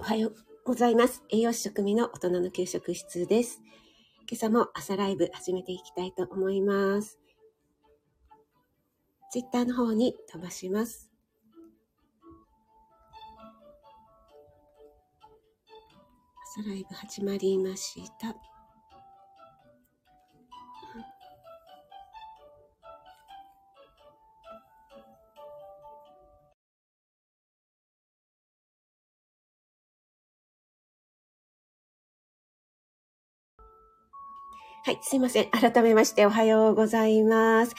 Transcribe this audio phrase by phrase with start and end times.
[0.00, 1.22] おはようございます。
[1.30, 3.60] 栄養士食味の大人の給食室です。
[4.28, 7.20] 今朝も朝ライブ始めていきたいと思います。
[9.30, 11.08] ツイッターの方に飛ばします。
[16.56, 18.49] 朝ライブ始まりました。
[34.82, 35.50] はい、すいません。
[35.50, 37.74] 改めましておはようございます。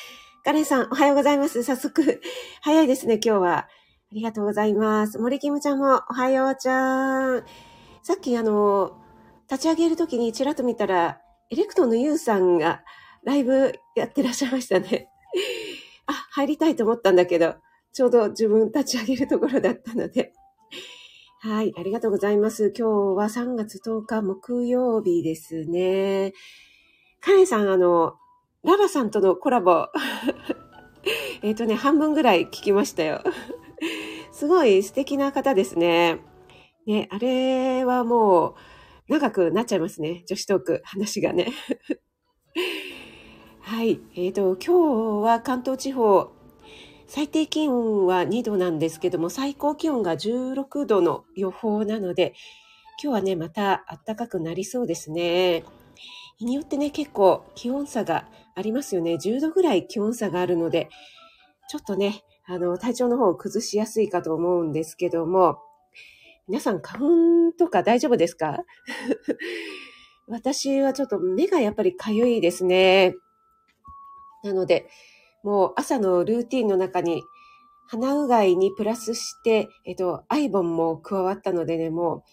[0.45, 1.63] カレンさん、おはようございます。
[1.63, 2.21] 早速、
[2.61, 3.57] 早いですね、今日は。
[3.57, 3.67] あ
[4.11, 5.17] りがとうございます。
[5.17, 7.43] 森キムちゃんも、おはようちゃん。
[8.03, 9.01] さっきあの、
[9.49, 11.19] 立ち上げるときにちらっと見たら、
[11.49, 12.83] エレクトンのユウさんが
[13.23, 15.09] ライブやってらっしゃいましたね。
[16.05, 17.55] あ、入りたいと思ったんだけど、
[17.93, 20.33] ちょうど自分立ち上げるところだったので。
[21.39, 22.71] はい、ありがとうございます。
[22.77, 26.33] 今日は3月10日木曜日ですね。
[27.21, 28.15] カレンさん、あの、
[28.63, 29.87] ララさんとのコラボ、
[31.43, 33.21] えっとね、半分ぐらい聞きましたよ。
[34.33, 36.19] すごい素敵な方ですね。
[36.87, 38.53] ね、あれはもう、
[39.07, 40.23] 長くなっちゃいますね。
[40.25, 41.51] 女子トーク、話がね。
[43.61, 43.99] はい。
[44.15, 46.31] えっ、と、今日は関東地方、
[47.05, 52.33] 最低気温は2度なんですけども、最高気温が16度の予報なので、
[53.03, 55.63] 今日はね、また暖かくなりそうですね。
[56.41, 59.13] 日によってね、結構気温差がありますよね。
[59.13, 60.89] 10度ぐらい気温差があるので、
[61.69, 65.59] ちょっとね、あの、体調の方を崩しやすいかと思うんですけども、
[66.47, 66.99] 皆さん花
[67.51, 68.63] 粉とか大丈夫ですか？
[70.27, 73.13] 私はちょっと目がやっぱりかゆいですね。
[74.43, 74.89] なので、
[75.43, 77.21] もう朝のルーティンの中に
[77.87, 82.23] 鼻うがいにプラスして、えっと、アイボンも加わったのでね、もう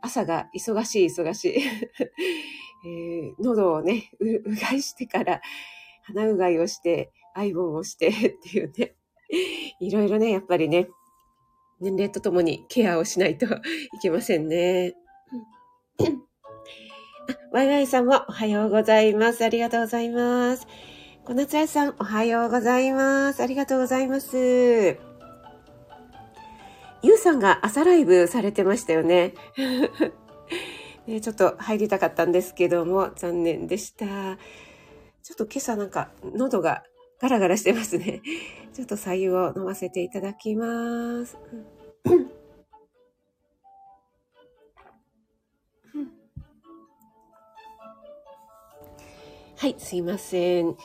[0.00, 1.62] 朝が忙しい忙しい。
[2.84, 5.40] えー喉をね、う、うがいしてから、
[6.02, 8.94] 鼻うがいをして、アイボンをして っていうね、
[9.80, 10.88] いろいろね、やっぱりね、
[11.80, 13.48] 年齢とともにケアをしないとい
[14.00, 14.94] けませんね。
[17.28, 19.44] あ、ワイワイさんもおはようございます。
[19.44, 20.66] ありがとうございます。
[21.24, 23.42] 小夏屋さん、おはようございます。
[23.42, 25.11] ありがとうございます。
[27.02, 29.34] ゆうさんが朝ライブされてましたよね。
[31.06, 34.06] ね、ちょっと入りたかったんですけども、残念でした。
[35.22, 36.84] ちょっと今朝なんか喉が
[37.20, 38.22] ガラガラしてますね。
[38.72, 41.36] ちょっと左右を飲ませていただきます。
[49.56, 50.76] はい、すいません。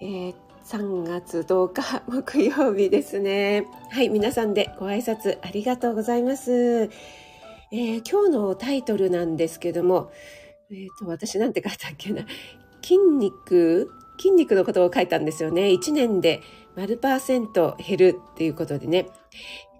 [0.00, 0.34] えー
[0.68, 3.66] 3月10日木曜日ですね。
[3.90, 6.52] はい、皆さんでご挨拶ありがとうございます。
[6.52, 10.12] えー今日のタイトルなんですけども、
[10.70, 12.26] えっ、と、私なんて書いたっけな。
[12.82, 15.68] 筋肉筋肉のことを書いたんですよね。
[15.68, 16.42] 1年で
[16.76, 19.06] 丸パーセント減るっていうことでね、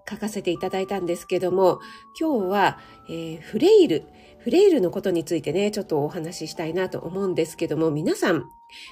[0.09, 1.81] 書かせていただいたんですけども、
[2.19, 4.05] 今日は、えーフレイル、
[4.39, 8.49] フレイルのことについてね、ちょっとお話ししたいなと思うんですけども、皆さん、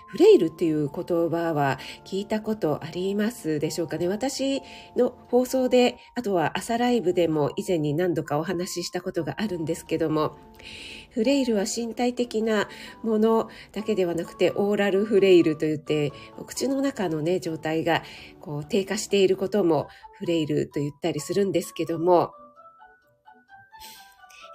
[0.08, 4.08] フレイルっていう言葉は聞いたことありますでしょうかね？
[4.09, 4.62] 私
[4.97, 10.35] の放送で、あとは朝ライブでも以前に何度かお話ししたことがあるんですけども、
[11.12, 12.68] フレイルは身体的な
[13.02, 18.03] ものだけではなくて、オーラルフレイルといって、お口の中のね、状態が
[18.41, 19.88] こう低下していることも
[20.18, 22.31] フレイルと言ったりするんですけども、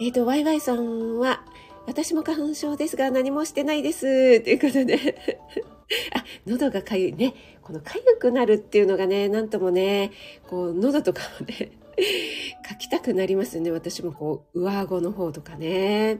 [0.05, 1.45] えっ、と、ワイワイさんは、
[1.87, 4.41] 私も花粉症ですが何もしてないです。
[4.41, 5.39] ということで。
[6.13, 7.35] あ、喉がかゆいね。
[7.63, 10.11] このかゆくなるっていうのがね、なんともね、
[10.49, 11.71] こう、喉とかをね、
[12.69, 13.71] 書きたくなりますよね。
[13.71, 16.19] 私もこう、上顎の方とかね。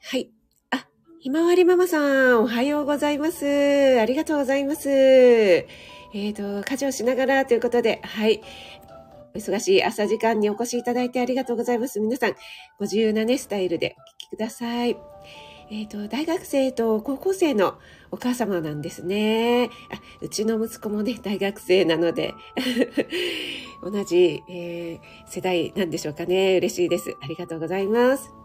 [0.00, 0.30] はい。
[0.70, 0.86] あ、
[1.20, 2.00] ひまわりママさ
[2.32, 4.00] ん、おはようございます。
[4.00, 4.88] ありがとうございます。
[6.14, 8.42] えっ、と、家事をしながらということで、はい。
[9.34, 12.00] 忙しい朝時間にお越しいただいてありがとうございます。
[12.00, 12.32] 皆さん、
[12.78, 14.96] ご自由なね、スタイルでお聞きください。
[15.70, 17.78] えっ、と、大学生と高校生の
[18.10, 19.70] お母様なんですね。
[19.90, 22.34] あ、うちの息子もね、大学生なので、
[23.82, 26.56] 同じ、えー世代なんでしょうかね。
[26.58, 27.16] 嬉しいです。
[27.22, 28.41] ありがとうございます。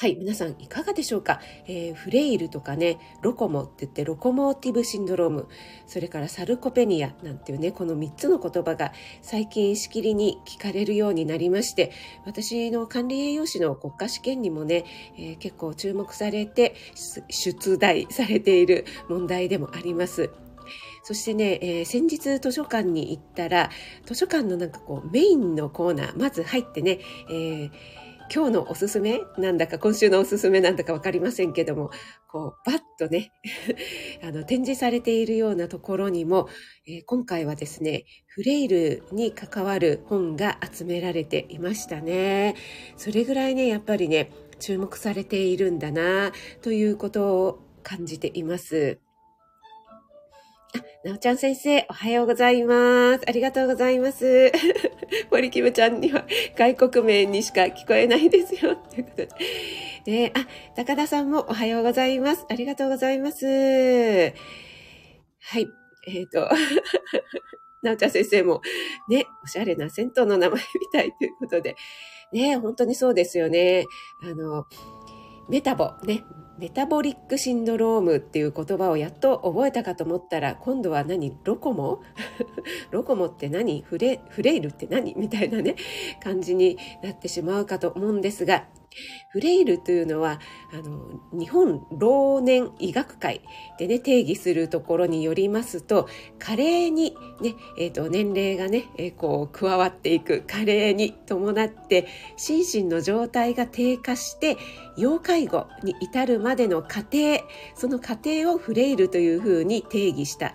[0.00, 5.48] はい、皆さんいかがでしょうか、えーフレイルとかね、ロコモって言ってロコモーティブシンドローム、
[5.88, 8.92] それからサルコペニアなんていうね、この3つの言葉が
[9.22, 11.90] 最近しきりに聞かれるようになりまして、
[12.24, 14.84] 私の管理栄養士の国家試験にもね、
[15.16, 16.76] えー結構注目されて、
[17.28, 20.30] 出題されている問題でもあります。
[21.02, 23.68] そしてね、えー、先日図書館に行ったら、
[24.06, 27.70] 図書館のなんかこうメインのコーナー、まず入ってね、えー
[28.32, 31.90] 今日のおすすめなんだか今週のおすすめなんだかわかりませんけども、
[32.30, 33.32] こう、バッとね、
[34.22, 36.48] あの、展示されているようなところにも、
[36.86, 42.54] えー、今回はですね、フレイルに関わる本が集められていましたね。
[42.96, 48.98] それぐらいね、やっぱりね、注目されているんだな、ということを感じています。
[51.04, 53.24] なおちゃん先生、おはようございます。
[53.26, 54.52] ありがとうございます。
[55.30, 56.26] 森キムちゃんには
[56.56, 58.76] 外国名にしか聞こえないですよ。
[58.90, 59.28] ということで。
[60.04, 62.44] で、あ、高田さんもおはようございます。
[62.50, 63.46] ありがとうございます。
[63.46, 64.30] は
[65.58, 65.66] い。
[66.06, 66.48] えっ、ー、と、
[67.82, 68.60] なおちゃん先生も、
[69.08, 71.76] ね、おしゃれな銭湯の名前みたいということで、
[72.32, 73.84] ね、本当にそうですよね。
[74.22, 74.66] あの、
[75.48, 76.24] メタボ、ね、
[76.58, 81.34] メタボリックシンドロームっていう言葉をやっと覚えたかと思ったら今度は何？
[81.44, 82.02] ロコモ？
[82.90, 83.82] ロコモって何？
[83.82, 85.14] フレフレイルって何？
[85.16, 85.76] みたいなね
[86.22, 88.66] 感じになってしまうかと思うんですが
[89.30, 90.40] フレイルというのは
[90.72, 93.42] あの日本老年医学会
[93.78, 96.08] でね定義するところによりますと
[96.38, 104.56] 加齢にね、えーと、年齢がね、えー、こう加わっていく加齢に伴って心身の状態が低下して
[104.96, 107.40] 要介護に至るまでの過程
[107.74, 110.54] その過程をフレイルというふうに定義した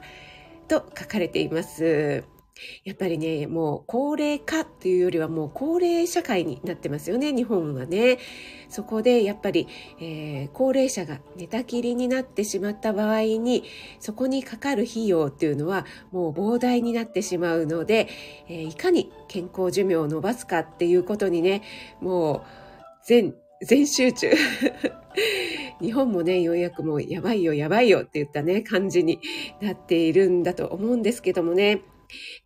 [0.67, 2.32] と書かれています。
[2.83, 8.19] やっぱりね、もう高齢化っていうよりはもう高齢社会になってますよね、日本はね。
[8.69, 9.67] そこでやっぱり、
[9.99, 13.63] えー、高齢者が寝たきりになってしまった場合に、
[13.99, 18.07] そこにかかる費用っていうのはもう膨大になってしまうので、
[18.47, 21.63] えー、いかに健康寿命を伸ばすかっていうことにね、
[22.01, 22.41] もう
[23.05, 24.29] 全、全集中。
[25.81, 29.19] 日本もね、ようやくもうやばいよやばいよって言ったね、感じに
[29.59, 31.81] なっているんだと思うんですけどもね。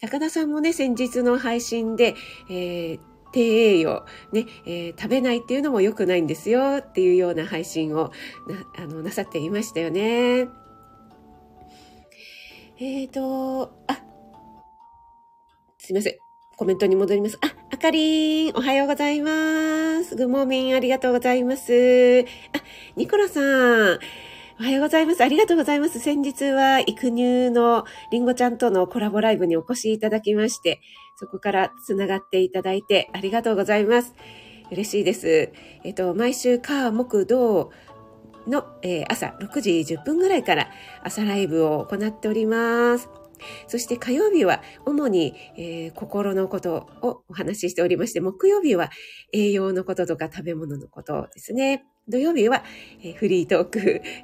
[0.01, 2.15] 高田さんもね、先日の配信で、
[2.50, 3.00] えー
[3.33, 8.12] 低栄養、ね、えー、食べないっていうのも良くないんですよっていうような配信を
[8.48, 10.48] なあのなさっていましたよね。
[12.80, 14.00] えっ、ー、と、あ、
[15.77, 16.13] すいません。
[16.56, 17.38] コメントに戻ります。
[17.42, 20.15] あ、あかりん、おはようございます。
[20.15, 22.21] グモーミン、ありがとうございます。
[22.21, 22.25] あ、
[22.95, 24.00] ニコラさん、
[24.59, 25.24] おはようございます。
[25.24, 26.00] ありがとうございます。
[26.00, 30.81] 先日は育乳のりんごちゃんとのコラボライブにお越しいただきまして、
[31.15, 34.15] そこからつながっていただいてありがとうございます。
[34.71, 35.51] 嬉しいです。
[35.83, 37.71] えっと、毎週火、木、土
[38.48, 40.69] の、えー、朝6時10分ぐらいから
[41.03, 43.10] 朝ライブを行っております。
[43.68, 48.89] そして火曜日は主に、えー、心のことをお話ししておりまして、木曜日は
[49.34, 51.86] 栄養のこととか食べ物のことですね。
[52.10, 52.63] 土曜日は、
[53.04, 53.80] えー、フリートーク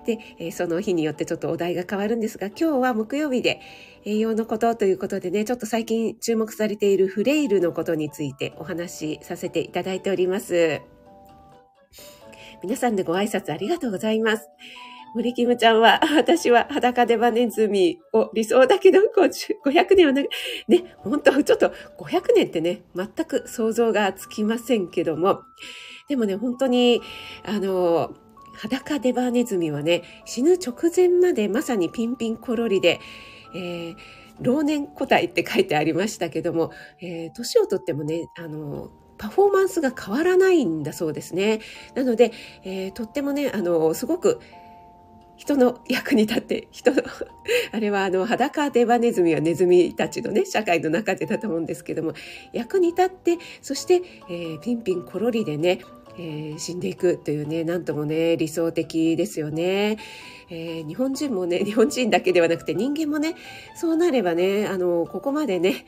[0.06, 3.60] で、えー、その日によってちょっとお題が変わるんですが、今日は木曜日で
[4.06, 10.82] 栄養のことということでね、ちょっと最近注目されているフレイルのことについてお話しさせていただいております。
[12.64, 14.48] 皆さんでご挨拶ありがとうございます。
[15.16, 20.30] 森キムちゃんは、 私は裸でバネズミを理想だけど、500年はなく、
[20.68, 25.42] ね、本当ちょっと500年ってね、全く想像がつきませんけども、
[26.10, 27.02] でもね、本当に、
[27.44, 28.14] あの、
[28.56, 33.00] 裸デバネズミはね、死ぬ直前までまさにピンピンコロリで、
[33.56, 33.96] えー、
[34.42, 41.62] 老年個体って書いてありましたけども、えー、年をとってもね、あの、パフォーマンスが変わらないんだそうですね。
[41.96, 42.32] なので、
[42.64, 44.40] えー、とってもね、あの、すごく
[45.36, 47.02] 人の役に立って、人の
[47.72, 52.14] あれはあの、裸デバネズミはネズミたちのね、社会の中でだと思うんですけども、
[52.54, 55.80] 役に立って、そして、えー、ピンピンコロリでね、
[56.18, 59.98] えー、死んでいくというね、なんともね、理想的ですよね。
[60.54, 63.36] えー、日本人もね、 日本人だけではなくて人間もね、
[63.76, 65.86] そうなればね、あの、ここまでね、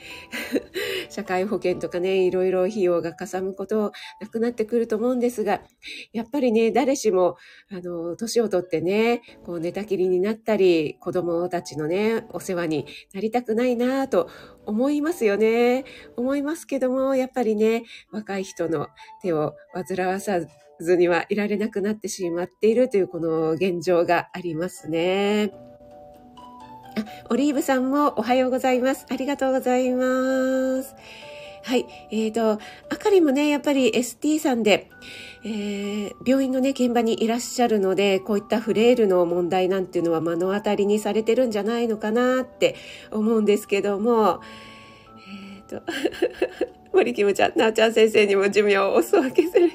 [1.09, 5.61] 社会保険とかね、いろいろ費用がかさむことなくなってくると思うんですが、
[6.13, 7.37] やっぱりね、誰しも、
[7.69, 14.29] あの、年をとってね、こう寝たきりになったり、子供たちのね、お世話になりたくないなと
[14.65, 15.85] 思いますよね。
[16.17, 18.87] 思いますけども、やっぱりね、若い人の
[19.21, 25.51] 手を煩わさずにはいられなくなってしまっているというこの現状がありますね。
[26.97, 29.05] あ、オリーブさんもおはようございます。
[29.09, 30.95] ありがとうございます。
[31.63, 31.87] はい。
[32.11, 34.89] えっ、ー、と、あかりもね、やっぱり ST さんで、
[35.43, 42.75] えー、病院のね、現場にいらっしゃるので、こういったフレイルの問題なんていうのは目の当たりにされてるんじゃないのかなって
[43.11, 44.41] 思うんですけども、
[45.27, 45.81] えっ、ー、と、
[46.93, 49.71] 森キムちゃん、なおちゃん先生にも寿命をお裾分けする。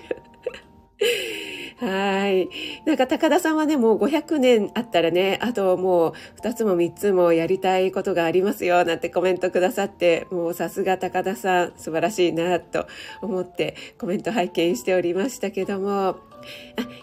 [1.81, 2.51] はい。
[2.85, 12.87] なんか高田さんはね、もう500年あったらね、あともう2つも3つもやりたいことがありますよ、なんてコメントくださって、もうさすが高田さん、素晴らしいな、と
[13.23, 16.17] 思ってコメント拝見しておりましたけども、あ、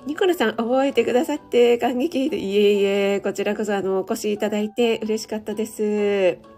[0.05, 6.56] ニコラさん覚えてくださって感激、いえいえ、こちらこそあの、お越しいただいて嬉しかったです。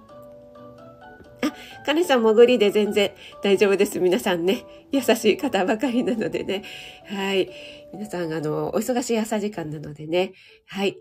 [1.42, 1.54] あ、
[1.86, 3.12] カネさん潜りで全然
[3.44, 4.00] 大丈夫です。
[4.00, 6.64] 皆さんね、優しい方ばかりなのでね。
[7.06, 7.50] はい。
[7.94, 10.34] 皆さん、あの、お忙しい朝時間なのでね。
[10.68, 10.98] はい。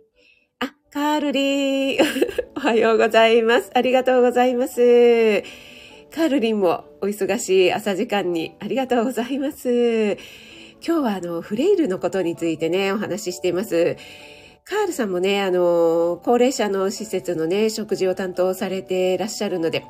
[0.60, 2.02] あ、カールリー。
[2.56, 3.70] おはようございます。
[3.74, 5.42] ありがとうございます。
[6.10, 10.16] カールリンもお忙しい朝時間にありがとうございます。
[10.84, 13.96] 今日はあの、フレイルのことについてね、お話ししています。
[14.68, 19.86] カールさんもね、あの、高齢者の施設のね、食事を担当されていらっしゃるので、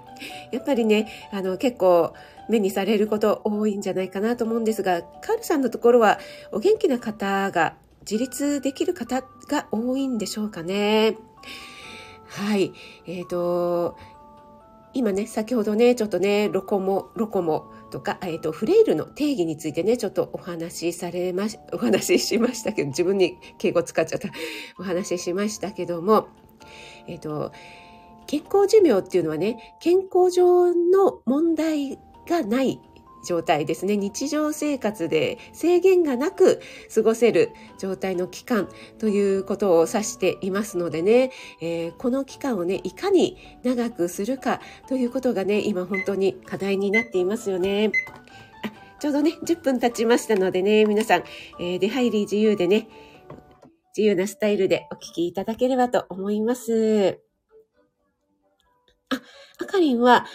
[0.52, 2.14] やっぱりね、あの、結構
[2.48, 6.20] 目にされること多いんじゃないかなと思うんですが、カールさんのところは
[6.52, 11.16] お元気な方が、自立できる方が多いんでしょうかね。
[12.28, 12.72] はい。
[13.06, 13.96] えっ、ー、と、
[14.98, 24.28] 今ね、先ほどね、ちょっとね、ロコモ、ロコモとか、えっ、ー、と、フレイルの定義についてね、ちょっとお話しされまし、お話ししましたけど、自分に敬語使っちゃった。
[24.76, 26.26] お話ししましたけども、
[27.06, 27.52] えっ、ー、と、
[28.26, 32.80] 健康寿命っていうのはね、健康上の問題がない
[33.24, 33.96] 状態ですね。
[33.96, 36.60] 日常生活で制限がなく
[36.94, 47.92] 過ごせる状態の期間ということを指していますのでね、えー、この期間をね、いかに長くするかということがね、今本当に課題になっていますよね。
[49.00, 51.22] ちょうどね、10分経ちましたのでね、皆さん、
[51.60, 52.88] えー、出入り自由でね、
[53.96, 57.20] 自由なスタイルでお聞きいただければと思います。
[59.10, 59.20] あ、
[59.60, 60.26] あかりんは、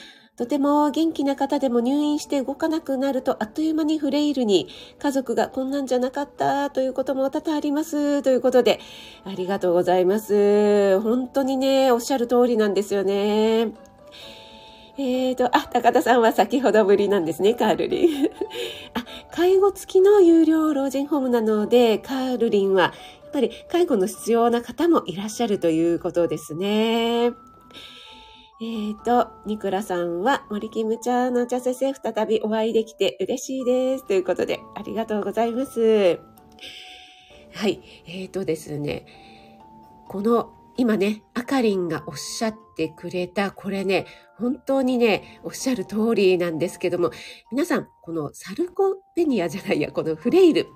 [0.44, 4.68] とても元気な方でも入院して動かなくなるとあっという間にフレイルに
[5.00, 8.82] 家族がこんなんじゃなかったということも多々ありますということで
[9.24, 11.00] ありがとうございます。
[11.00, 13.72] 本当にね、おっしゃる通りなんですよね。
[14.98, 18.30] えーと、あ、高田さんは先ほどぶりなんですね、カールリン。
[18.96, 22.90] あ、介護付きの有料老人ホームなので、カールリンは、や
[23.30, 27.32] っぱり介護の必要な方もいらっしゃるということですね。
[28.62, 34.08] えっ、ー、と、ニクラさんは、森キムチャーの茶先生、再びお会いできて嬉しいです。
[34.08, 36.20] ということで、ありがとうございます。
[37.52, 37.82] はい。
[38.06, 39.06] えっ、ー、とですね、
[40.08, 44.06] この今ね、あかりんがおっしゃってくれた、これね、
[44.44, 47.12] 本当にね、おっしゃる通りなんですけども、
[47.50, 50.68] 皆さん、このサルコペニアじゃないや、このフレイル。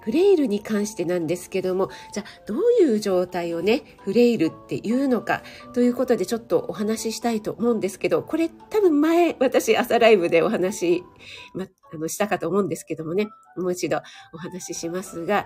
[0.00, 5.42] フレイルに関してなんですけども、じゃあ、どういう状態をね、フレイルっていうのか、
[5.74, 11.04] ということでちょっとお話ししたいと思うんですけど、これ多分前、私朝ライブでお話、
[11.52, 13.28] ま、あの、したかと思うんですけどもね、
[13.58, 14.00] もう一度
[14.32, 15.44] お話ししますが、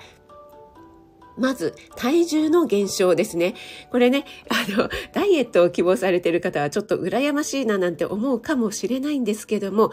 [1.38, 3.54] まず、体重の減少ですね。
[3.90, 9.90] これね、あの、ダイエットを希望されている方はちょっと羨ましいななんて思うかもしれないんですけども、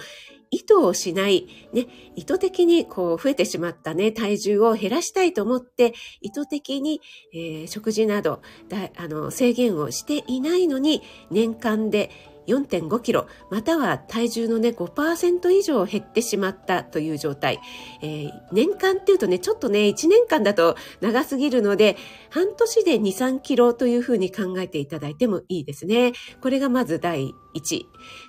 [0.53, 7.01] 意図をしない、ね、意図的にこう増えてしまったね、体重を減らしたいと思って、意図的に、
[7.33, 12.11] えー、食事などだあの制限をしていないのに、年間で
[12.47, 17.59] 4.5キロ、または体重のね、5%以上減ってしまったという状態。
[18.01, 21.97] えー、年間っていうとね、ちょっとね、1年間だと長すぎるので、
[22.29, 26.13] 半年で2、3キロというふうに考えていただいてもいいですね。
[26.41, 27.81] これがまず第1。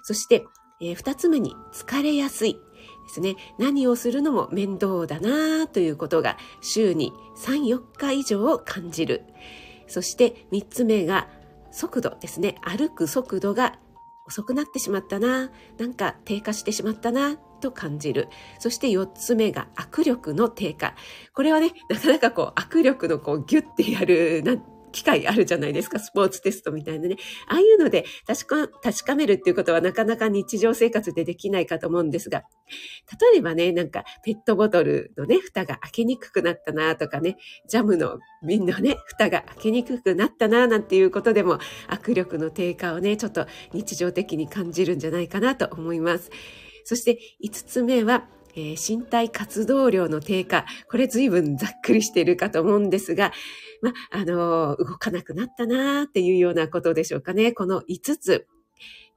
[0.02, 0.44] そして、
[0.80, 2.59] えー、2つ目に疲れやすい。
[3.04, 3.37] ですね。
[3.59, 9.23] 何をするのも面倒だなということが週に3、4日以上を感じる。
[9.87, 11.28] そして3つ目が
[11.71, 12.56] 速度ですね。
[12.62, 13.78] 歩く速度が
[14.26, 18.28] 遅くなってしまったな、なんか低下してしまったな、と感じる。
[18.59, 20.95] そして4つ目が握力の低下。
[21.35, 24.57] これはね、なかなかこう握力のこうギュッてやる、な
[24.94, 27.16] 機会あるじゃないですか、スポーツテストみたいなね。
[27.48, 32.44] ああいうので確か確かめるっていうことはなかなか日常生活でできないかと思うんですが、
[33.32, 37.36] 例えばね、なんかペットボトルのね、蓋が開けにくくなったなとかね、
[37.68, 41.58] ジャムの瓶のね、蓋が開けにくくなったななんていうことでも、
[41.88, 46.30] 握力の低下をね、ちょっと日常的に感じるんじゃないかなと思います。
[46.84, 50.64] そして5つ目は、えー、身体活動量の低下。
[50.88, 53.32] これ随分ざっくりしているかと思うんですが、
[53.82, 57.52] まあ、の、動かなくなったなーっていうようなことでしょうかね。
[57.52, 58.46] この5つ。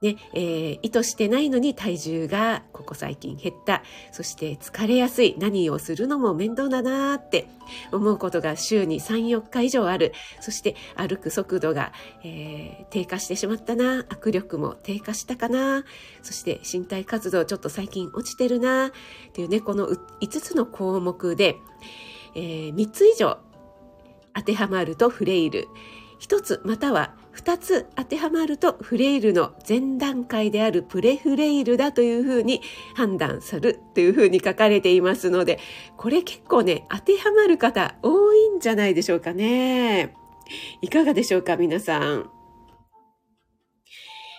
[0.00, 3.82] ね、えー、意図してないのに体重がここ最近減った。
[4.12, 5.34] そして疲れやすい。
[5.38, 7.48] 何をするのも面倒だなーって
[7.90, 10.12] 思うことが週に3、4日以上ある。
[10.40, 14.02] そして歩く速度が、えー、低下してしまったな。
[14.02, 15.84] 握力も低下したかな。
[16.22, 18.88] そして身体活動ちょっと最近落ちてるな。
[18.88, 18.90] っ
[19.32, 21.56] ていうね、この5つの項目で、
[22.36, 23.38] えー、3つ以上
[24.32, 25.66] 当てはまるとフレイル。
[26.20, 32.62] 1つまたは2つ当てはまるとフレイルの前段階であるプレフレイルだというふうに
[32.96, 35.60] 判断するというふうに書かれていますので、
[35.96, 40.14] これ結構ね、当てはまる方多いんじゃないでしょうかね。
[40.82, 42.30] いかがでしょうか、皆さん。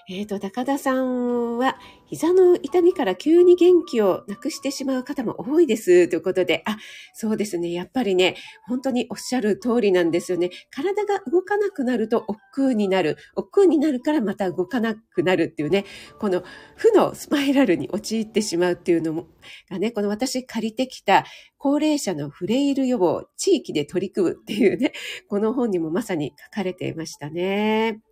[0.09, 1.77] えっ、ー、と、高田さんは、
[2.09, 6.07] 膝の痛みから急に元気をなくしてしまう方も多いです。
[6.07, 6.77] ということで、あ、
[7.13, 7.71] そうですね。
[7.71, 8.35] やっぱりね、
[8.67, 10.49] 本当におっしゃる通りなんですよね。
[10.71, 12.39] 体が動かなくなると億
[12.69, 13.17] 劫になる。
[13.35, 15.85] 億劫になるからまた動かなくなるっていうね、
[16.19, 16.43] この
[16.75, 19.27] 負のスパイラルに陥ってしまうっていうのも、
[19.69, 21.25] がね、この私借りてきた
[21.59, 24.93] 高齢者のフレイル予防、地域で取り組むっていうね、
[25.27, 28.08] この本にもまさに書かれていましたね。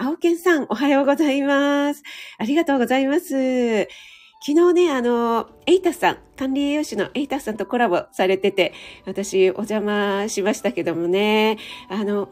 [0.00, 2.04] 青健さん、おはようございます。
[2.38, 3.88] ありがとうございます。
[4.40, 8.72] 昨日ね、あの、エイタさん、管理栄養士のエイタさんとコラボされてて、
[9.06, 12.28] 私お邪魔しましたけどもね、あの、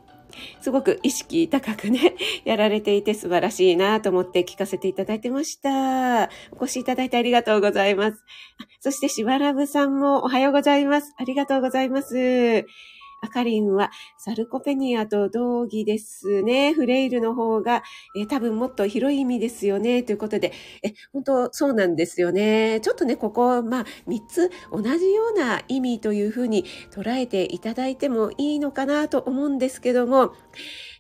[0.61, 2.15] すごく意識高くね、
[2.47, 6.31] やられていて素晴らしいなと思って聞かせていただいてました。
[6.53, 8.25] お越しいただいてありがとうございます。
[8.79, 11.13] そしてしばらぶさんもおはようございます。
[11.17, 12.65] ありがとうございます。
[13.21, 16.73] アカリンはサルコペニアと同義ですね。
[16.73, 17.83] フレイルの方が、
[18.17, 20.03] えー、多分もっと広い意味ですよね。
[20.03, 22.81] ということで、え、本当そうなんですよね。
[22.83, 30.33] ちょっとね、ここ、まあ、3つ同じような意味というふうに捉えていただいてもいいのかなと思うんですけども、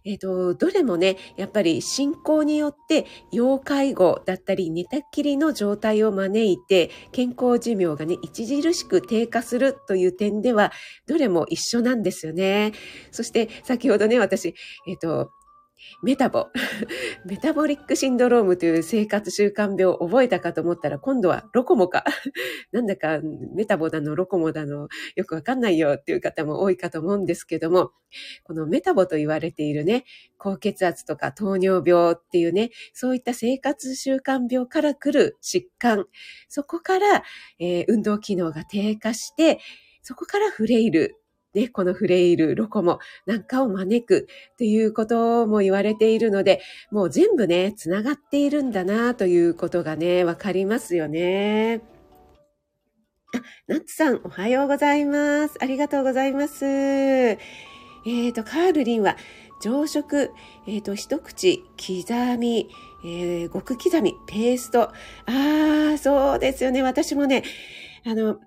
[0.06, 10.72] えっ、ー、と、どれもね、やっぱり進行によって要介護だったり寝たきりの状態を招いて健康寿命がね、著しく低下するという点では、
[11.06, 12.72] どれも一緒なんですよね。
[13.10, 14.54] そして先ほどね、私、
[14.86, 15.30] えっ、ー、と、
[16.02, 16.48] メタボ、
[17.24, 22.04] メタボリックシンドロームという生活習慣病を覚えたかと思ったら今度はロコモか。
[22.72, 23.20] なんだか
[23.54, 27.92] メタボだのロコモだのよくわかんないよっていう方も多いかと思うんですけども、
[28.44, 30.04] このメタボと言われているね、
[30.38, 36.06] 高血圧とか糖尿病っていうね、そういった生活習慣病から来る疾患、
[36.48, 37.22] そこから、
[37.58, 39.60] えー、運動機能が低下して、
[40.02, 41.16] そこからフレイル
[41.56, 51.80] ね、このフレイル、ロコモなんかを招くということも言われているので、もう全部ね、つながっているんだなということがね、わかりますよね。
[53.34, 55.56] あ、ナッツさん、おはようございます。
[55.58, 56.66] ありがとうございます。
[56.66, 59.16] えっ、ー、と、カールリンは、
[59.62, 60.32] 朝食、
[60.66, 62.68] えっ、ー、と、一口、刻み、
[63.02, 64.82] えー、極刻み、ペースト。
[64.82, 64.92] あ
[65.94, 66.82] あ、そうですよね。
[66.82, 67.42] 私もね、
[68.04, 68.38] あの、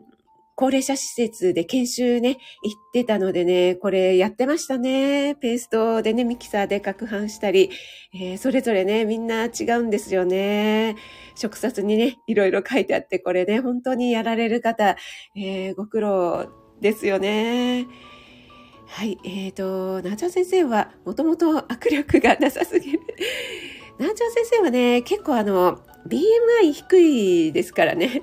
[0.59, 5.35] 高齢者施設で研修ね、行ってたのでね、これやってましたね。
[5.35, 7.69] ペーストでね、ミキサーで攪拌したり、
[8.13, 10.97] えー、それぞれね、みんな違うんですよね。
[11.35, 14.97] 食冊にね、いろいろ書いてあって、これね、本当にやられる方、
[15.33, 16.49] えー、ご苦労
[16.81, 17.87] ですよね。
[18.85, 22.99] はい、えっ、ー、と、なちゃ先生は、もともと握力がなさすぎる。
[23.97, 28.21] なちゃ先生はね、結構あの、BMI 低いですからね。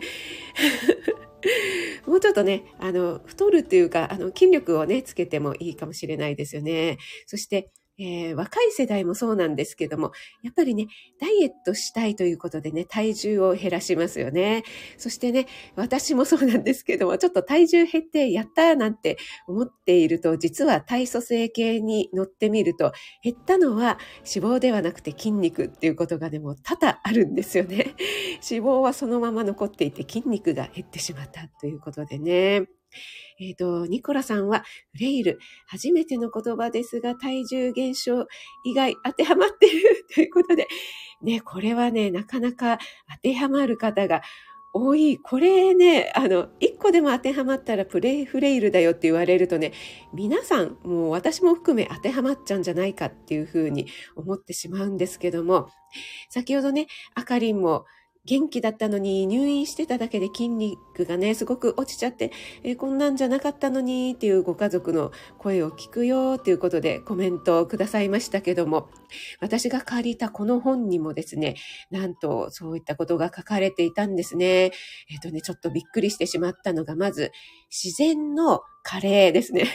[2.06, 6.98] もうちょっとね、あの、太るっていうか、あの、筋力をね、つけてもいいかもしれないですよね。
[7.26, 10.86] そして、えー、若い世代もそうなんですけども、やっぱりね、
[11.20, 14.64] ダイエットしたいということでね、体重を減らしますよね。
[14.98, 27.94] そしてね、私もそうなんですけども、ちょっと体重減ってやったなんて思っていると、実は体組成計に乗ってみると、減ったのは脂肪ではなくて筋肉っていうことがね、も多々あるんですよね。
[28.48, 32.66] 脂肪はそのまま残っていて筋肉が減ってしまったということでね。
[33.38, 38.26] えっ、ー、と、ニコラさんは、フレイル、初めての言葉ですが、体重減少
[38.64, 40.66] 以外当てはまっているということで、
[41.22, 42.78] ね、これはね、なかなか
[43.14, 44.22] 当てはまる方が
[44.72, 45.18] 多い。
[45.18, 49.72] これね、あの、一個でも当てはまったらプレイフレイルだよって言われるとね、
[50.14, 55.68] 皆さん、もう私も含め当てはまっちゃうんじゃないかっていうふうに思ってしまうんですけども、
[56.30, 57.84] 先ほどね、あかりんも
[58.26, 62.32] 元気だったのに入院してただけで筋肉がね、すごく落ちちゃって、
[62.64, 68.90] えー、こんなんじゃなかったのにっていうご家族の声を聞くよっていうことでコメントをくださいましたけども、
[69.40, 71.54] 私が借りたこの本にもですね、
[71.90, 74.72] なんとそういったことが書かれていたんですね。
[75.10, 77.30] えっ、ー、とね、ちょっとびっくりしてしまったのが、まず、
[77.70, 79.66] 自然の加齢ですね。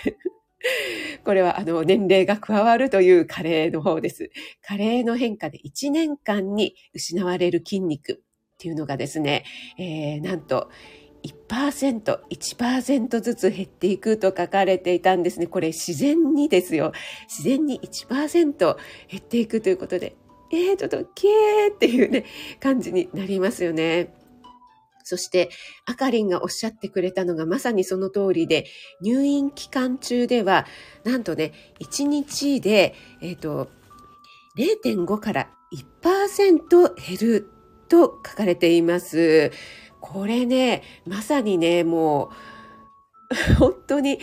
[1.24, 4.32] これはあの年齢が加わるという加齢の方です。
[4.62, 8.24] 加齢の変化で1年間に失われる筋肉。
[8.62, 9.44] っていうのがですね、
[9.80, 10.70] えー、なんと
[11.24, 15.48] 1%、1%ずつ減っていくと書かれていたんですね。
[15.48, 16.92] これ自然にですよ。
[17.28, 20.16] 自然に1%減っていくということで、
[20.54, 22.26] えー、ちょっとキエーっていうね、
[22.60, 24.14] 感じになりますよね。
[25.04, 25.50] そして、
[25.88, 28.68] あかりんがおっしゃってくれたのがまさにその通りで、
[29.02, 30.68] 入院期間中では、
[31.04, 33.72] なんとね、1日で、えっ、ー、と、
[34.56, 35.50] 0.5から
[36.04, 37.51] 1%減る
[37.92, 39.52] と書かれています。
[40.00, 42.32] これね、まさにね、も
[43.30, 44.18] う、 本当に、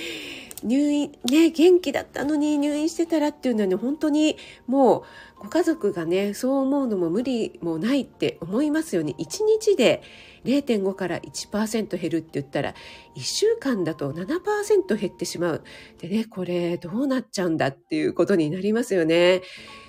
[0.64, 5.04] 入院、ね、元気だったのに入院してたらっていうのはね、本当にも
[5.40, 9.14] うご家族がね、そう思うのも無理もないって思いますよね。
[9.20, 10.02] 1日で
[10.44, 12.74] 0.5から1%減るって言ったら、
[13.14, 15.64] 1週間だと7%減ってしまう。
[16.00, 19.42] でね、これどうなっちゃうんだっていうことになりますよね。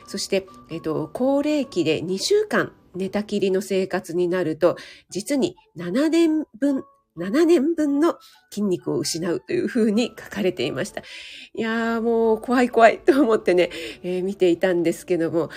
[0.05, 4.75] そして、えっと、高齢期で2週間寝たきりの生活になると、
[5.09, 6.83] 実に7年分
[7.17, 8.17] 7年分の
[8.49, 11.01] 筋肉を失うというふうに書かれていました。
[11.53, 13.69] いやーもう怖い怖いと思ってね、
[14.03, 15.49] えー、見ていたんですけども、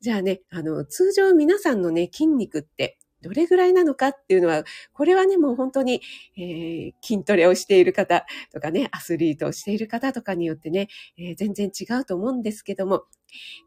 [0.00, 6.00] じゃあね、あの、通常皆さんのね、筋肉ってどれぐらいなのかっていうのは、これはね、もう本当に、
[6.36, 13.04] えー、筋トレをしている方とかね、アスリートをしている方とかによってね、えー、全然違うと思うんですけども、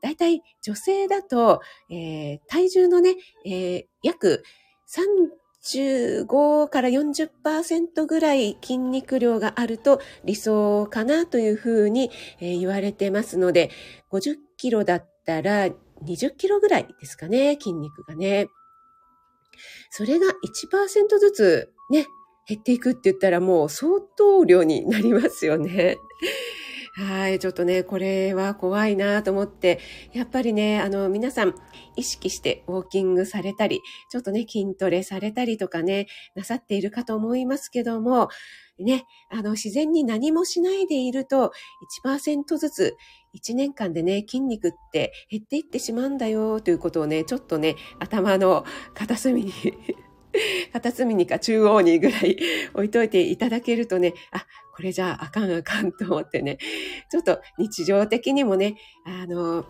[0.01, 4.43] 大体女性だと、えー、体重のね、え約
[5.63, 13.69] 35から40%ぐらい筋肉量があると理想かなというふうに言われてますので、
[14.11, 15.69] 50キロだったら
[16.03, 18.47] 20キロぐらいですかね、筋肉がね。
[19.89, 22.07] それが1%ずつね、
[22.47, 25.97] 減っていくって言ったらもう相当量になりますよね。
[26.95, 29.79] はい、ちょっとね、これは怖いなと思って、
[30.13, 31.55] やっぱりね、あの、皆さん
[31.95, 38.29] 意識してウォーキングされたり、ちょっとね、筋トレされたりとかね、なさっているかと思いますけども、
[38.77, 41.51] ね、あの、自然に何もしないでいると、
[42.05, 42.95] 1%ずつ、
[43.33, 49.53] 1年間でね、筋肉って減っていってしまうんだよ、ということをね、ちょっとね、頭の片隅に
[50.73, 52.37] 片隅にか中央にぐらい
[52.73, 56.57] 置いといていただけるとね、あ、これじゃああかんあかんと思ってね、
[57.11, 59.65] ちょっと日常的にもね、あの、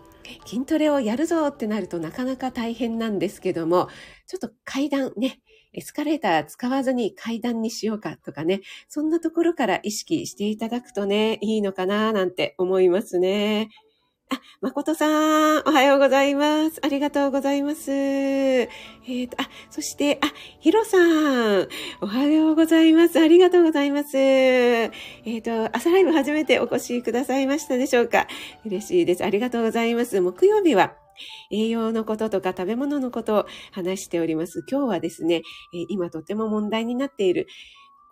[0.46, 3.88] 筋トレをやるぞってなるとなかなか大変なんですけども、
[4.26, 5.40] ちょっと階段ね、
[5.74, 13.68] エスカレーター使わずに階段にしようかとかね、そんなところから意識していただくとね、いいのかななんて思いますね。
[14.34, 15.06] あ、誠さ
[15.60, 16.80] ん、おはようございます。
[16.82, 17.92] ありがとうございます。
[17.92, 21.68] えっ、ー、と、あ、そして、あ、ヒロさん、
[22.00, 23.20] おはようございます。
[23.20, 24.18] ありがとうございます。
[24.18, 28.26] えっ、ー、と、朝ライブ初めてお越しくださいましたでしょうか？
[28.66, 29.24] 嬉しいです。
[29.24, 30.20] ありがとうございます。
[30.20, 30.94] 木曜日は、
[31.52, 34.64] 栄養のこととか食べ物のことを話しております。
[34.68, 35.42] 今日はですね、
[35.88, 37.46] 今とても問題になっている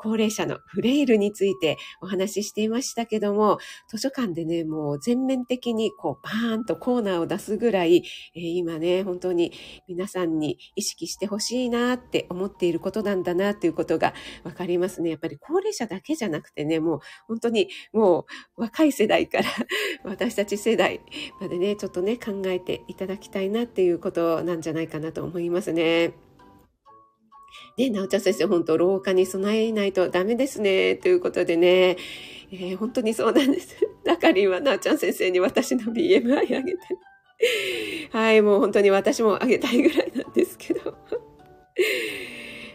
[0.03, 8.03] 高齢者のフレイルについてお話ししていましたけども、図書館でね、もう全面的にこうバーンとコーナーを出すぐらい、
[8.35, 9.53] えー、今ね、本当に
[9.87, 14.13] 皆さんに意識してほしいなって思っていることなんだなということが
[14.43, 15.11] わかりますね。
[15.11, 19.45] やっぱり高齢者だけじゃなくてね、もう本当にもう若い世代から
[20.03, 21.01] 私たち世代
[21.41, 26.32] までね、ちょっとね、考えていただきたいなっていうことなんじゃないかなと思いますね。
[27.79, 30.97] ね、なおちゃん先生、本当老化に備えないとダメですね。
[30.97, 31.97] ということでね、
[32.53, 33.77] えー、本当にそうなんです。
[34.05, 36.79] だから今、なおちゃん先生に私の BMI あげて。
[38.13, 40.95] はい、もう本当に私もあげたいぐらいなんですけど。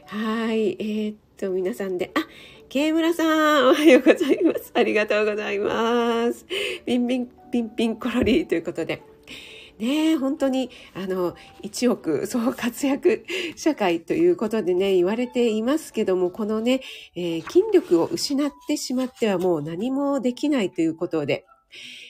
[0.07, 2.27] はい、えー、っと、皆さんで、あ、
[2.69, 3.23] ケイムラさ
[3.61, 4.71] ん、おはようございます。
[4.73, 6.45] ありがとうございます。
[6.85, 9.03] ピンピン、ピンピンコロリーということで。
[9.79, 16.81] ね本当に、あの、一億 総活躍社会ということでね、言われていますけども、このね、
[17.15, 21.45] えー、筋力を失ってしまってはもう何もできないということで、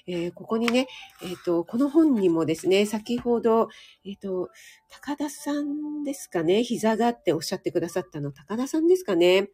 [0.07, 0.87] えー、ここにね、
[1.21, 3.67] えっ、ー、と、この本にもですね、先ほど、
[4.05, 4.49] えっ、と、
[4.89, 9.49] 高田さんですかね、膝がっておっしゃってくださったの、高田さんですかね。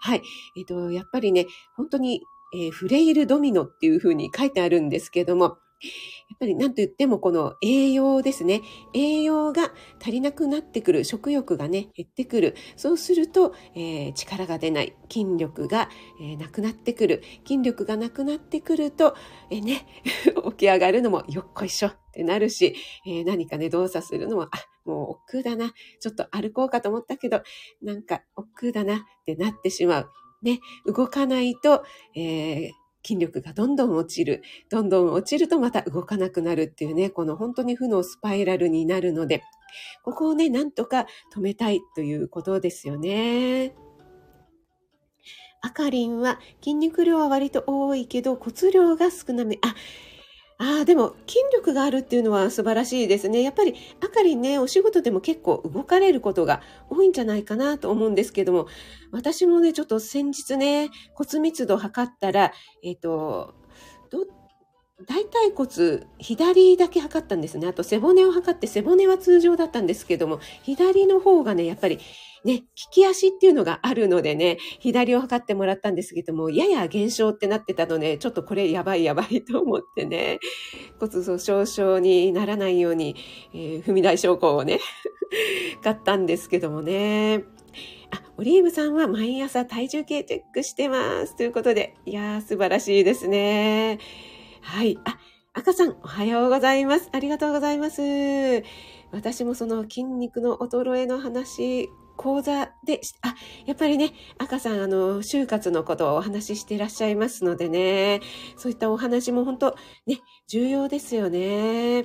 [0.00, 0.22] はい。
[0.58, 1.46] えっ、と、やっぱりね、
[1.76, 2.22] 本当に、
[2.54, 8.62] えフレイルドミノっていうふうに書いてあるんですけども、やっぱり何と言ってもこの栄養ですね。
[8.94, 11.04] 栄養が足りなくなってくる。
[11.04, 12.54] 食欲がね、減ってくる。
[12.76, 14.96] そうすると、えー、力が出ない。
[15.10, 15.90] 筋力が、
[16.20, 17.22] えー、なくなってくる。
[17.46, 19.14] 筋力がなくなってくると、
[19.50, 19.86] えー、ね、
[20.50, 24.50] 起き上がるのもよっこいしょってなるし、え何かね、動作するのも、あ、
[24.84, 25.72] もう億劫だな。
[26.00, 27.42] ちょっと歩こうかと思ったけど、
[27.82, 30.10] なんか億劫だなってなってしまう。
[30.42, 31.84] ね、動かないと、
[32.16, 32.70] え、
[33.04, 34.42] 筋力がどんどん落ちる。
[34.70, 39.42] どんどん落ちるとまた動かなくなるっていうね、この本当に負のスパイラルになるので、
[40.04, 43.74] ここをね、なんとか止めたいということですよね。
[45.64, 49.58] あかりんは筋肉量は割と多いけど骨量が少なめ。
[49.62, 49.74] あ、
[50.62, 53.42] ああ、でも筋力があるっていうのは素晴らしいですね。
[53.42, 58.68] やっぱりあかりね、お仕事でも結構動かれることが多いんじゃないかなと思うんですけども、
[59.10, 62.52] 私もね、ちょっと先日ね、骨密度測ったら、
[62.84, 63.54] えっ、ー、と、
[65.08, 67.66] 大腿骨、左だけ測ったんですね。
[67.66, 71.98] あと背骨を測って、背骨は通常だったんですけども、左の方がね、やっぱり
[72.44, 80.40] ね、利き足っていうのがあるのでね、左を測ってもらったんですけども、やや減少ってなってたので、ちょっとこれやばいやばいと思ってね、
[80.98, 83.16] 骨粗鬆症にならないように、
[83.54, 84.80] えー、踏み台昇降をね、
[85.82, 87.44] 買ったんですけどもね。
[88.10, 91.36] あ、オリーブさんは毎朝体重計チェックしてます。
[91.36, 93.98] ということで、いやー、素晴らしいですね。
[94.60, 94.98] はい。
[95.04, 95.18] あ、
[95.54, 97.08] 赤さん、おはようございます。
[97.12, 98.02] ありがとうございます。
[99.12, 101.90] 私もその筋肉の衰えの話、
[102.22, 103.34] 講座で、あ、
[103.66, 108.20] やっぱりね、赤さん、あの、就活のことをお話ししていらっしゃいますのでね、
[108.56, 112.02] そういったお話も本当、ね、重要ですよね。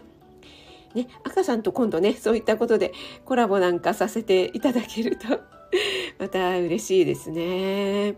[0.95, 2.93] ね、赤さんと今度ね、そういったことで
[3.25, 5.27] コラボなんかさせていただけると
[6.17, 8.17] また嬉しいですね。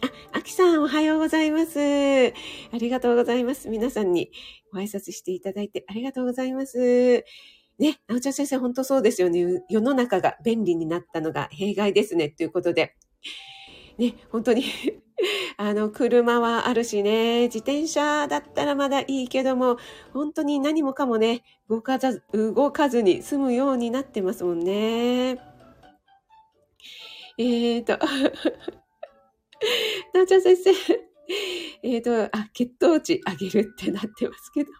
[0.00, 1.78] あ、あきさんおはようございます。
[1.78, 2.32] あ
[2.78, 3.68] りがとうございます。
[3.68, 4.30] 皆さんに
[4.72, 7.24] ご挨拶していただいてありがとうございます。
[7.78, 9.64] ね、なおちゃん先生、本当そうですよね。
[9.68, 12.28] 世の中が便利になったのが弊害ですね。
[12.28, 12.94] ということで。
[13.98, 14.64] ね、本当に
[15.56, 19.76] あの、車はあるしね、自転車だったらまだいいけども、
[20.12, 25.38] 本当に何もかもね、動かず、動かずに済むようになってますもんね。
[27.38, 27.98] えーと、
[30.14, 30.70] なおちゃん先生、
[31.82, 34.70] えーと、あ、血糖値上げるってなってますけど。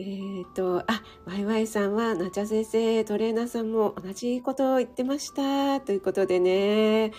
[0.00, 5.80] えっ、ー、と、あ、ワイワイさんは、なちゃ先生、トレーナーさんも同じことを言ってました。
[5.82, 7.12] ということでね。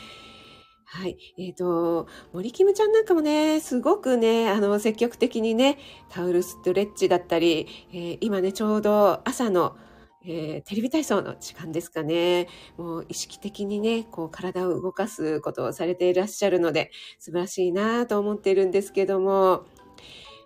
[0.86, 1.16] はい。
[1.38, 5.78] えっ、ー、と、森キムちゃんなんかもね、すごくね、あの、積極的にね、
[6.10, 9.78] タオルストレッチだったり、えー、今ね、ちょうど朝の、
[10.26, 12.48] えー、テレビ体操の時間ですかね。
[12.78, 16.90] もう意識的にね、こう体を動かすことをされていらっしゃるので、
[17.20, 19.66] 素晴らしいなと思っているんですけども、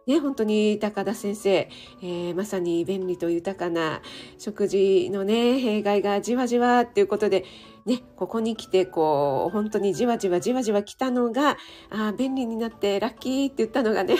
[0.07, 1.69] ね、本当に高田先生、
[2.01, 4.01] えー、まさに便利と豊かな
[4.37, 7.43] 食事のね、弊害がじわじわっていうことで、
[7.85, 11.57] ね、ここに来て、こう、本当にじわじわじわじわ来たのが、
[11.89, 14.15] あ便利になってラッキーって言ったのがね、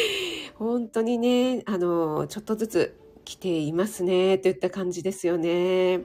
[0.56, 6.04] 本当にね、あの、ちょっとずつ来ていますね、といった感じですよね。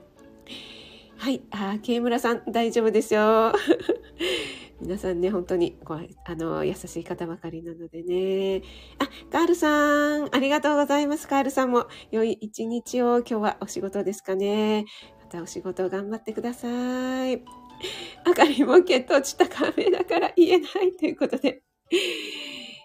[1.17, 3.53] はい、あ、慶村さん、大丈夫ですよ。
[4.83, 6.01] 皆さんね、本当にごあ
[6.35, 8.61] の優しい方ばかりなのでね。
[8.99, 11.25] あ、カールさん、ありがとうございます。
[11.25, 14.83] カールさんも良い一日を今日はお仕事ですかね。
[15.21, 17.41] またお仕事頑張ってください。
[18.25, 21.63] あかりも血糖値高めだから言えないということで。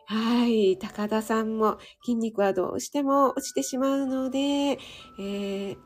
[0.07, 0.79] はい。
[0.79, 5.77] 高田さんも筋肉はどうしても落ちてしまうので、えー、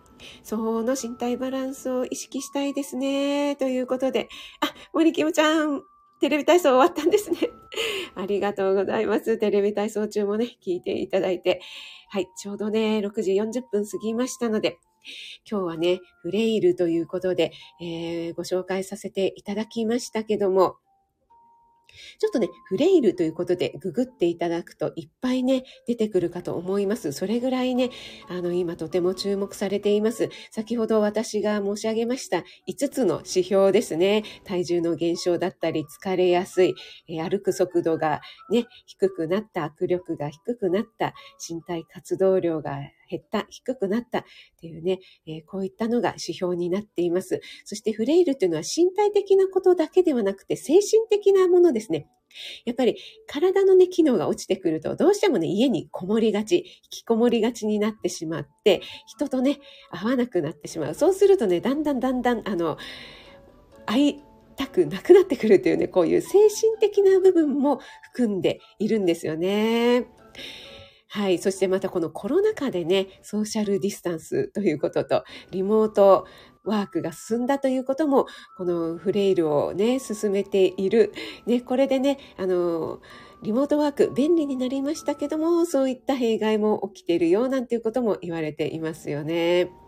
[0.43, 3.57] その身体バランスを意識したいですね。
[3.57, 4.29] ということで、
[4.61, 5.83] あ、森キムちゃん、
[6.23, 7.39] テレビ体操終わったんですね。
[8.15, 9.39] ありがとうございます。
[9.39, 11.61] テレビ体操中もね、聞いていただいて。
[12.11, 14.79] はい、ちょうどね、6時40分過ぎましたので、
[15.51, 20.77] 今日はね、フレイルということで、えー、ご紹介させていただきましたけども、
[22.19, 27.13] ちょっとね、フレイルということでググっていただくといっぱいね、出てくるかと思います。
[27.13, 27.91] それぐらいね、
[28.29, 30.31] あの、今とても注目されています。
[30.51, 34.23] 先ほど私が申し上げました5つの指標ですね。
[34.45, 36.75] 体重の減少だったり、疲れやすい、
[37.09, 41.15] えー、歩く速度がね、低くなった、握力が低くなった、
[41.49, 42.79] 身体活動量が
[43.13, 44.25] 減った、低くなったっ
[44.59, 47.41] ていうね、えー、こういったのが指標になっています。
[47.65, 52.09] そしてフレイルっていうのは身体的なことだけではなくて精神的なものですね。
[52.65, 52.97] やっぱり
[53.27, 59.59] 体のね、機能が落ちてくると、どうしてもね、家にこもりがち、引きこもりがちになってしまって、人とね、
[59.91, 60.95] 会わなくなってしまう。
[60.95, 62.79] そうするとね、だんだんだんだん、あの、
[63.85, 64.21] 会い
[64.57, 70.07] たくなくなってくるというね、こういう精神的な部分も含んでいるんですよね。
[71.15, 71.39] はい。
[71.39, 76.27] そしてまたこのコロナ禍でね、ソーシャルディスタンスということと、リモート
[76.65, 81.13] ワークが進んだということも、このフレイルをね、進めている。
[81.45, 83.01] ね、これでね、あの、
[83.43, 89.82] リモートワーク便利になりましたけども、そういった弊害も起きているよなんていうことも言われていますよね。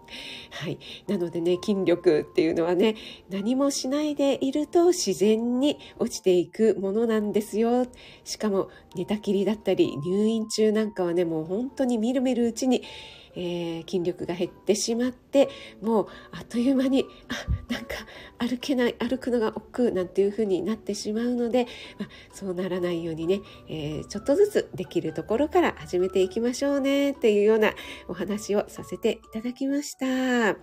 [0.51, 0.79] はい。
[1.09, 2.97] なのでね、筋力っていうのはね、
[3.31, 7.87] 何もしないでいると自然に落ちていくものなんですよ。
[8.25, 12.83] しかも寝たきりだったり入院中なんかはね、もう本当にみるみるうちに、
[13.37, 15.49] えー、筋力が減ってしまって、
[15.83, 17.97] もうあっという間に、あ、なんか
[18.39, 21.67] 歩けない、歩くのが億劫なんていう風になってしまうので、
[21.99, 27.75] まあ、そうならないようにね、えー、ちょっとずつできるところから始めていきましょうねっていうような
[28.09, 30.57] お話をさせていただきました。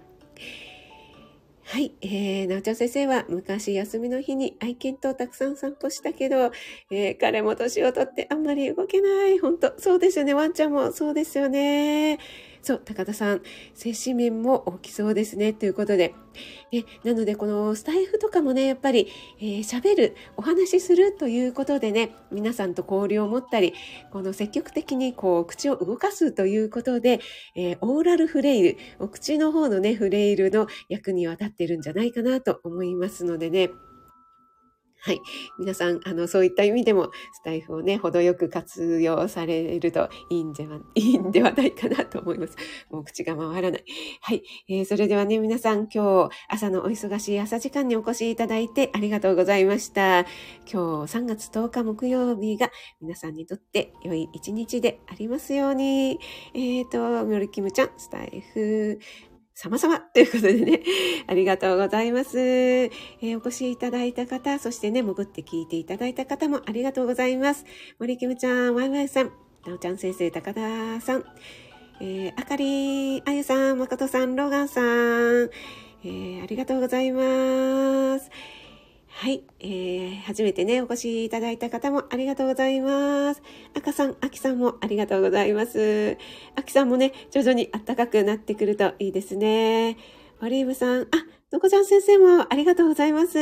[1.72, 6.52] はい、えー、なおちゃん先生は昔休みの日に愛犬とたくさん散歩したけど、
[6.90, 9.40] えー、彼も年をとってあんまり動けない。
[9.40, 10.34] 本当そうですよね。
[10.34, 12.20] ワンちゃんもそうですよね。
[12.62, 13.42] そう、高田さん、
[13.74, 15.54] 精神面も大きそうですね。
[15.54, 16.14] ということで。
[16.72, 19.08] ね、なので、このスタイフとかもね、やっぱり、
[19.40, 23.74] えー、喋る、お話しするということでね、皆さんと交流を持ったり、
[24.12, 27.20] この積極的にこう、口を動かすということで、
[27.56, 33.72] えー、オーラルフレイル、お口の方のね、フレイルの役には立ってるんじゃないかなと思いますのでね、
[35.04, 35.22] はい。
[35.58, 42.56] 皆さん、あの、そういった意味でも、スタイフをね、程よく活用されるといいんじゃ、 いいんではないかなと思います。
[42.92, 43.86] もう口が回らない。
[44.22, 44.44] はい。
[44.70, 50.20] えー、それではね、皆さん、今日、朝のお忙しい朝時間にお越しいただいてありがとうございました。
[50.72, 52.70] 今日、3月10日木曜日が、
[53.02, 56.20] 皆さんにとって良い一日でありますように。
[56.54, 59.00] えっ、ー、と、ミョルキムちゃん、スタイフ、
[59.62, 60.82] 様々 ということでね、
[61.28, 62.40] ありがとうございます。
[62.40, 67.64] えー、お越しいただいた方、そしてね、潜って聞いていただいた方もありがとうございます。
[68.00, 69.32] 森キムちゃん、ワイワイさん、
[69.68, 71.26] なおちゃん先生、高田さん、
[72.00, 74.86] えー、あかり、あゆさん、まことさん、ローガンさん、
[76.04, 78.32] えー、ありがとうございます。
[79.14, 83.44] はい、えー、初めてね、お越しいただいた方もありがとうございます。
[83.76, 86.18] 赤さん、秋さんもありがとうございます。
[86.56, 89.98] 秋さんもね、徐々に暖かくなってくるといいですね。
[90.42, 91.06] オリーブさん、あ、
[91.52, 93.38] のこちゃん先生もありがとうございます。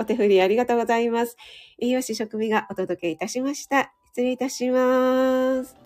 [0.00, 1.36] お手振りありがとうございます。
[1.78, 3.92] 栄養士食味がお届けいたしました。
[4.06, 5.83] 失礼いたします。